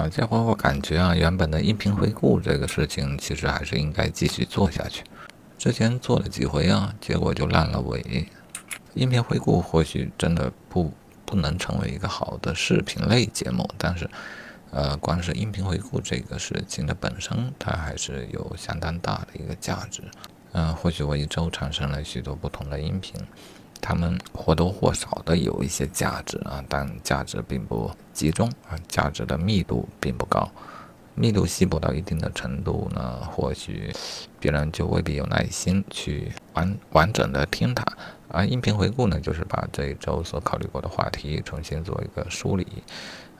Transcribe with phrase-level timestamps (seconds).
[0.00, 5.04] 啊，这回我感觉啊，原本的音频回顾这个事情，其实还是应该继续做下去。
[5.58, 8.26] 之前做了几回啊，结果就烂了尾。
[8.94, 10.90] 音频回顾或许真的不
[11.26, 14.08] 不能成为一个好的视频类节目，但是，
[14.70, 20.02] 呃，光是音频回顾这个事情的本身，它还是有相当大的一个价值。
[20.52, 23.14] 嗯，或许我一周产生了许多不同的音频，
[23.80, 30.50] 他们或多或少的有一些价值啊，但价值并不集中啊，价值的密度并不高。
[31.14, 33.92] 密度稀薄到一定的程度呢，或许
[34.38, 37.84] 别人就未必有耐心去完完整的听它。
[38.32, 42.66] 而音频回顾呢，就是把这一周所考虑过的话题重新做一个梳理，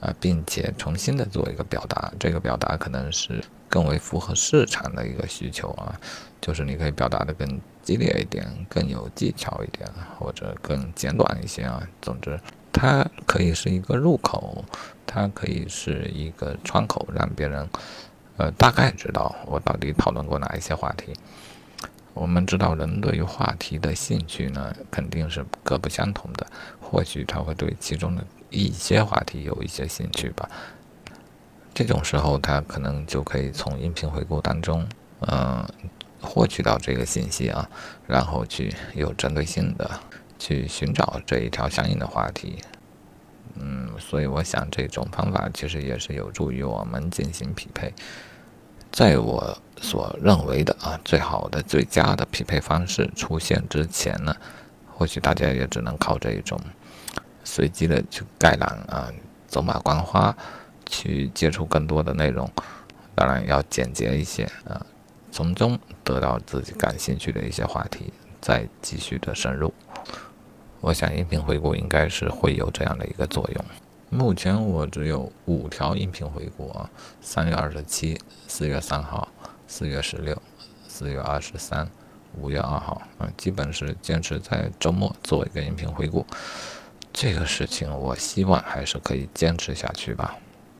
[0.00, 2.12] 啊，并且重新的做一个表达。
[2.18, 5.98] 这个表达可能是更为符合市场的一个需求啊，
[6.40, 9.88] 就是你可以表达的更激烈一点，更有技巧一点，
[10.18, 11.82] 或者更简短一些啊。
[12.00, 12.40] 总之，
[12.72, 14.64] 它可以是一个入口，
[15.06, 17.68] 它可以是一个窗口，让别人
[18.36, 21.12] 呃大概知道我到底讨论过哪一些话题。
[22.14, 26.46] 我们知道，人对于话题的兴趣呢，肯定是各不相同的。
[26.80, 30.48] 或许他会对其中的一些话题有一些兴趣吧。
[31.72, 34.84] 这种时候，他可能就可以从音频回顾当中，
[35.20, 35.64] 嗯，
[36.20, 37.70] 获取到这个信息啊，
[38.06, 39.88] 然后去有针对性的
[40.38, 42.58] 去寻找这一条相应的话题。
[43.54, 47.94] 嗯，所以我想，这种方法其实也是有助于我们进行匹配。
[48.98, 54.34] 在我所认为的啊最好的最佳的匹配方式出现之前呢，
[54.92, 56.60] 或许大家也只能靠这一种
[57.44, 59.08] 随机的去概览啊，
[59.46, 60.36] 走马观花
[60.84, 62.50] 去接触更多的内容，
[63.14, 64.84] 当然要简洁一些啊，
[65.30, 69.72] 从中得到自己感兴趣的一些话题，再继续的深入。
[70.80, 73.64] 我想音频回顾应该是会有这样的一个作用。
[74.10, 76.88] 目前我只有五条音频回顾啊，
[77.20, 79.28] 三月二十七、四月三号、
[79.66, 80.40] 四月十六、
[80.88, 81.86] 四月二十三、
[82.40, 86.26] 五月二号，嗯，基本是坚持在周末做一个音频回顾。
[87.12, 90.34] 这个事情我希望还是可以坚持下去吧。